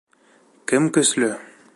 [0.67, 1.31] КЕМ КӨСЛӨ?